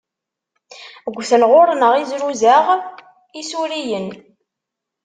Ggten 1.15 1.41
ɣur-neɣ 1.49 1.93
yizruzaɣ 1.95 2.65
isuriyen. 3.39 4.07